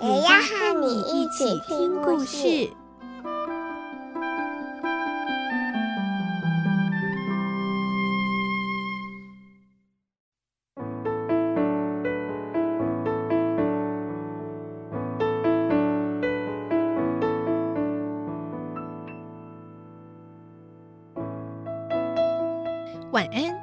[0.00, 2.70] 也要和你一起听故事。
[23.10, 23.57] 晚安，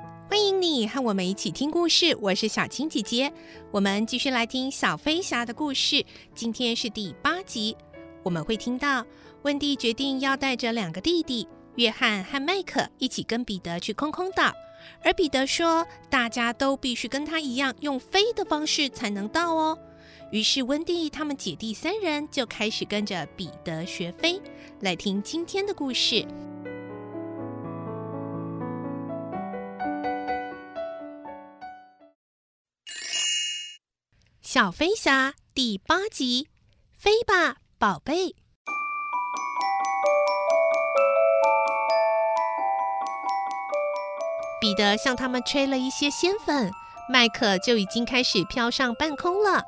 [0.95, 2.15] 和我们一起听故事。
[2.21, 3.29] 我是小青姐姐，
[3.69, 6.05] 我们继续来听小飞侠的故事。
[6.33, 7.75] 今天是第八集，
[8.23, 9.05] 我们会听到
[9.41, 14.53] 温蒂决定要带着两个弟弟约翰和麦克一起跟彼得去空空岛，
[15.03, 19.77] 而彼得说大家都必须跟他一样用飞的方式才能到哦。
[20.31, 24.41] 于是温蒂他们姐弟三人就开始跟着彼得学飞。
[24.79, 26.25] 来听今天的故事。
[34.55, 36.47] 小飞侠第八集，
[36.97, 38.33] 飞吧，宝贝！
[44.61, 46.71] 彼得向他们吹了一些仙粉，
[47.09, 49.65] 麦克就已经开始飘上半空了。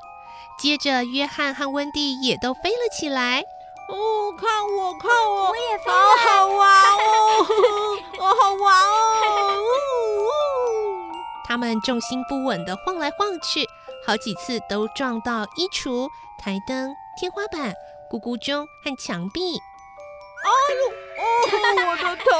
[0.58, 3.42] 接着，约翰和温蒂也都飞了起来。
[3.90, 6.98] 哦，看我，看我，我也飞好好玩哦，
[8.18, 9.64] 好好玩哦！
[11.44, 13.68] 他们重心不稳地晃来晃去。
[14.06, 17.74] 好几次都撞到衣橱、台灯、天花板、
[18.10, 19.60] 咕咕钟和墙壁。
[20.44, 20.82] 哎呦，
[21.18, 21.24] 哦，
[21.90, 22.30] 我的头！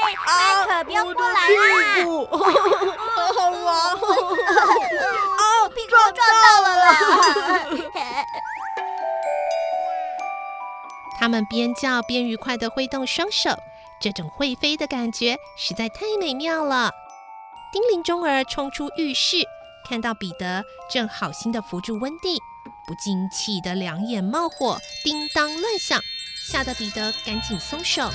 [0.00, 2.04] 麦 克，不要过来啦！
[3.14, 3.98] 好好玩哦！
[5.38, 6.86] 啊，屁股撞到了啦！
[11.18, 13.50] 他们边叫边愉快的挥动双手，
[14.00, 16.90] 这种会飞的感觉实在太美妙了。
[17.70, 19.46] 叮铃钟儿冲出浴室。
[19.90, 22.38] 看到彼得正好心的扶住温蒂，
[22.86, 26.00] 不禁气得两眼冒火，叮当乱响，
[26.48, 28.08] 吓得彼得赶紧松手。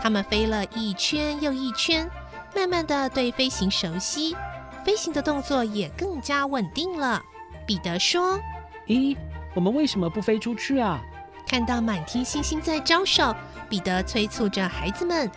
[0.00, 2.08] 他们飞了一圈又一圈，
[2.54, 4.36] 慢慢的对飞行熟悉，
[4.84, 7.20] 飞行的动作也更加稳定了。
[7.66, 8.38] 彼得说
[8.86, 9.16] ：“咦，
[9.56, 11.00] 我们为什么不飞出去啊？”
[11.48, 13.34] 看到满天星星在招手，
[13.68, 15.28] 彼得催促着孩子们。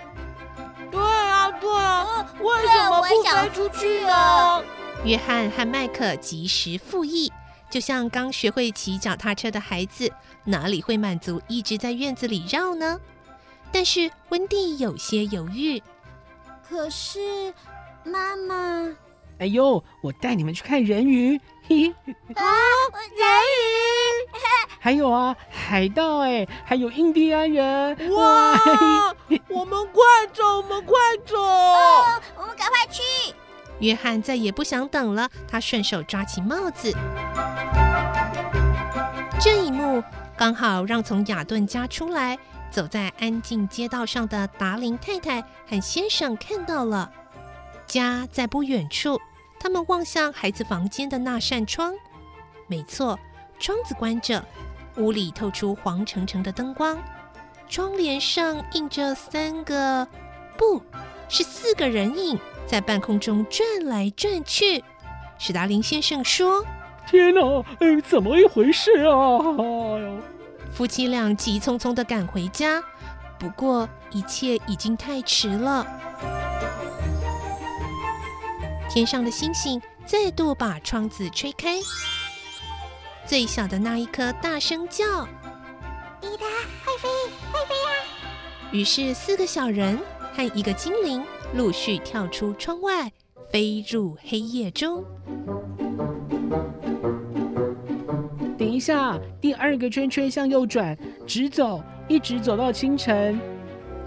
[1.68, 4.64] 对啊，对啊，为什么不飞出去啊？
[5.04, 7.32] 约翰和麦克及时复议，
[7.70, 10.12] 就像刚学会骑脚踏车的孩子，
[10.46, 13.00] 哪里会满足一直在院子里绕呢？
[13.72, 15.82] 但是温蒂有些犹豫。
[16.68, 17.54] 可是，
[18.04, 18.90] 妈妈……
[19.40, 22.14] 哎呦，我带你们去看人鱼，嘿嘿。
[22.34, 22.44] 啊，
[23.16, 24.38] 人鱼！
[24.80, 28.16] 还有啊，海盗哎，还有印第安人。
[28.16, 28.58] 哇！
[29.70, 30.02] 我们快
[30.34, 30.96] 走，我们快
[31.26, 31.36] 走！
[31.38, 33.02] 哦，我们赶快去！
[33.80, 36.96] 约翰再也不想等了，他顺手抓起帽子。
[39.42, 40.02] 这一幕
[40.38, 42.40] 刚好让从雅顿家出来、
[42.72, 47.12] 走在安静街道上的达林太太和先生看到了。
[47.86, 49.20] 家在不远处，
[49.60, 51.94] 他们望向孩子房间的那扇窗，
[52.68, 53.20] 没错，
[53.60, 54.42] 窗子关着，
[54.96, 56.98] 屋里透出黄澄澄的灯光。
[57.70, 60.08] 窗帘上印着三个，
[60.58, 60.82] 不
[61.28, 64.84] 是四个人影，在半空中转来转去。
[65.38, 66.66] 史达林先生说
[67.08, 67.42] ：“天哪，
[67.80, 69.40] 哎，怎么一回事啊？”
[70.74, 72.84] 夫妻俩急匆匆的赶回家，
[73.38, 75.86] 不过一切已经太迟了。
[78.90, 81.78] 天上的星星再度把窗子吹开，
[83.26, 85.28] 最小的那一颗大声叫。
[86.38, 86.50] 彼得，
[86.86, 87.10] 快飞，
[87.52, 87.90] 快飞呀！
[88.72, 90.00] 于是四个小人
[90.34, 91.24] 和一个精灵
[91.56, 93.12] 陆续跳出窗外，
[93.52, 95.04] 飞入黑夜中。
[98.58, 100.96] 等一下，第二个圈圈向右转，
[101.26, 103.40] 直走，一直走到清晨。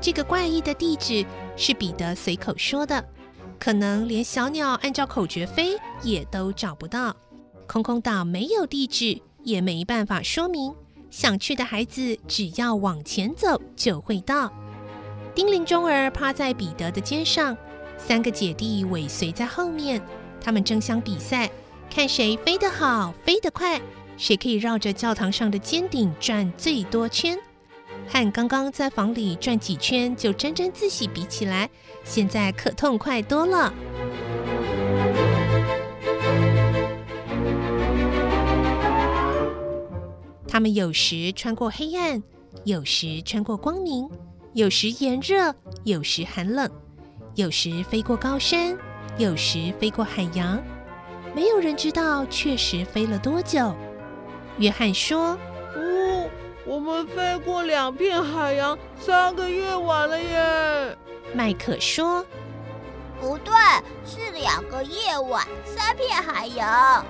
[0.00, 1.26] 这个怪异的地址
[1.56, 3.04] 是彼得随口说的，
[3.58, 7.14] 可能连小鸟按照口诀飞也都找不到。
[7.66, 10.74] 空空岛没有地址，也没办法说明。
[11.10, 14.52] 想去的孩子，只要往前走就会到。
[15.34, 17.56] 叮铃钟儿趴在彼得的肩上，
[17.98, 20.00] 三个姐弟尾随在后面，
[20.40, 21.50] 他们争相比赛，
[21.92, 23.80] 看谁飞得好、飞得快，
[24.16, 27.38] 谁可以绕着教堂上的尖顶转最多圈。
[28.08, 31.68] 和刚刚在房里转几圈就沾沾自喜比起来，
[32.04, 33.72] 现在可痛快多了。
[40.50, 42.20] 他们有时穿过黑暗，
[42.64, 44.10] 有时穿过光明，
[44.52, 45.54] 有时炎热，
[45.84, 46.68] 有时寒冷，
[47.36, 48.76] 有时飞过高山，
[49.16, 50.60] 有时飞过海洋。
[51.36, 53.72] 没有人知道确实飞了多久。
[54.58, 55.38] 约翰说
[55.76, 56.28] ：“哦，
[56.66, 60.98] 我们飞过两片海洋，三个夜晚了耶。”
[61.32, 62.26] 麦克说
[63.22, 63.54] ：“不对，
[64.04, 67.06] 是两个夜晚，三片海洋。”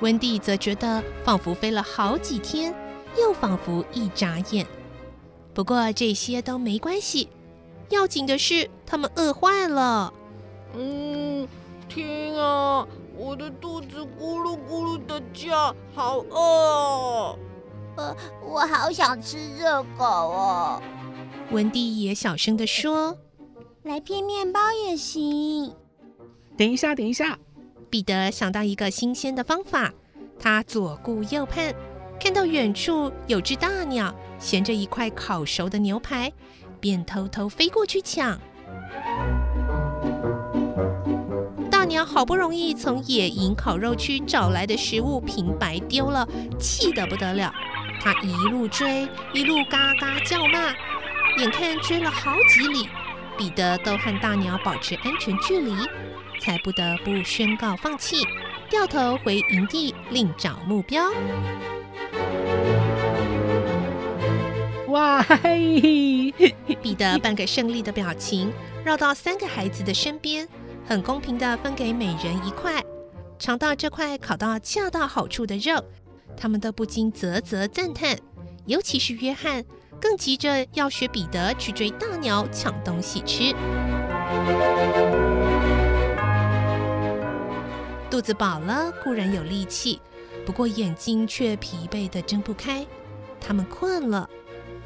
[0.00, 2.74] 温蒂则觉得仿佛飞了好几天，
[3.18, 4.66] 又仿佛一眨眼。
[5.52, 7.28] 不过这些都没关系，
[7.88, 10.12] 要紧的是他们饿坏了。
[10.74, 11.48] 嗯，
[11.88, 12.86] 天啊，
[13.16, 17.38] 我的肚子咕噜咕噜的叫，好饿哦。
[17.96, 18.16] 呃，
[18.46, 20.80] 我好想吃热狗哦。
[21.50, 23.16] 温蒂也小声的说
[23.82, 25.74] ：“来片面包也行。”
[26.56, 27.36] 等一下，等一下。
[27.90, 29.92] 彼得想到一个新鲜的方法，
[30.38, 31.74] 他左顾右盼，
[32.20, 36.30] 看到远处有只大鸟衔着一块烤熟的牛排，
[36.80, 38.38] 便偷偷飞过去抢。
[41.70, 47.52] 大鸟好不容易从野营烤肉区找来的食物平白丢了，气得不得了。
[48.00, 50.74] 他一路追，一路嘎嘎叫骂，
[51.38, 52.88] 眼看追了好几里，
[53.38, 55.72] 彼得都和大鸟保持安全距离。
[56.40, 58.24] 才不得不宣告放弃，
[58.70, 61.10] 掉头回营地另找目标。
[64.86, 66.32] 哇嘿！
[66.80, 68.52] 彼得扮个胜利的表情，
[68.84, 70.46] 绕到三个孩子的身边，
[70.86, 72.80] 很公平的分给每人一块。
[73.38, 75.84] 尝到这块烤到恰到好处的肉，
[76.36, 78.16] 他们都不禁啧啧赞叹。
[78.66, 79.64] 尤其是约翰，
[80.00, 83.54] 更急着要学彼得去追大鸟抢东西吃。
[88.10, 90.00] 肚子饱了固然有力气，
[90.44, 92.86] 不过眼睛却疲惫得睁不开。
[93.40, 94.28] 他们困了，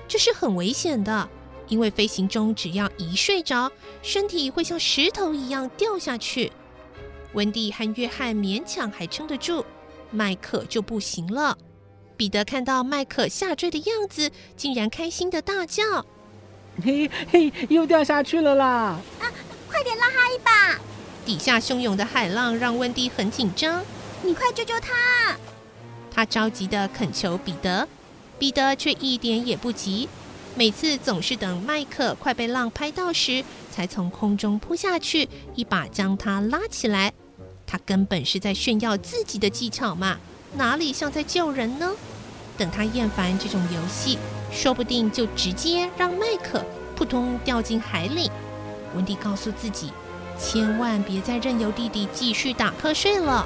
[0.07, 1.29] 这是很危险的，
[1.69, 3.71] 因为飞行中只要一睡着，
[4.03, 6.53] 身体会像石头一样掉下去。
[7.33, 9.65] 温蒂和约翰勉强还撑得住，
[10.11, 11.57] 麦克就不行了。
[12.23, 16.07] 彼得看到麦克下坠的样子，竟然开心的大叫
[16.81, 18.97] ：“嘿嘿，又掉下去了啦！
[19.19, 19.27] 啊，
[19.69, 20.81] 快点拉他一把！”
[21.27, 23.85] 底下汹涌的海浪让温蒂很紧张，
[24.23, 25.37] 你快救救他！
[26.13, 27.89] 他着急地恳求彼得，
[28.39, 30.09] 彼得却一点也不急，
[30.55, 37.13] 每次总是等麦克快被浪拍到时，才从空中扑下去，一把将他拉起来。
[37.67, 40.21] 他根本是在炫耀自己的技巧嘛，
[40.55, 41.91] 哪里像在救人呢？
[42.63, 44.17] 等他厌烦这种游戏，
[44.53, 46.65] 说不定就直接让麦克
[46.95, 48.31] 扑通掉进海里。
[48.95, 49.93] 文迪告诉自己。
[50.39, 53.45] 千万别再任由弟弟继续打瞌睡了。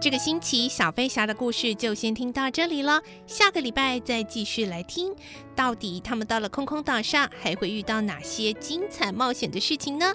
[0.00, 5.14] 这个星期小飞侠的故事就先听到这里了，下个礼拜再继续来听，
[5.54, 10.14] 到底他们到了空空岛上还会遇到哪些精彩冒险的事情呢？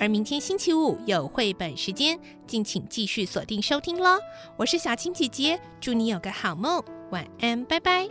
[0.00, 4.18] 而明天星期五有绘本时间，敬请继续锁定收听喽！
[4.56, 8.08] 我是小青姐姐，祝你有个好梦，晚安，拜拜。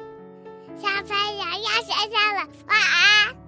[0.77, 3.44] 小飞侠要睡觉了，晚安。